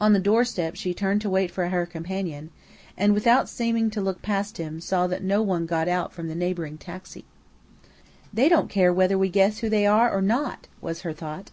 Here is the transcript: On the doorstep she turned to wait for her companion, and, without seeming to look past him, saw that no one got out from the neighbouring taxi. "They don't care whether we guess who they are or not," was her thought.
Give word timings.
On 0.00 0.12
the 0.12 0.18
doorstep 0.18 0.74
she 0.74 0.92
turned 0.92 1.20
to 1.20 1.30
wait 1.30 1.48
for 1.48 1.68
her 1.68 1.86
companion, 1.86 2.50
and, 2.96 3.14
without 3.14 3.48
seeming 3.48 3.88
to 3.90 4.00
look 4.00 4.20
past 4.20 4.56
him, 4.58 4.80
saw 4.80 5.06
that 5.06 5.22
no 5.22 5.42
one 5.42 5.64
got 5.64 5.86
out 5.86 6.12
from 6.12 6.26
the 6.26 6.34
neighbouring 6.34 6.76
taxi. 6.76 7.24
"They 8.32 8.48
don't 8.48 8.68
care 8.68 8.92
whether 8.92 9.16
we 9.16 9.28
guess 9.28 9.58
who 9.58 9.68
they 9.68 9.86
are 9.86 10.12
or 10.12 10.22
not," 10.22 10.66
was 10.80 11.02
her 11.02 11.12
thought. 11.12 11.52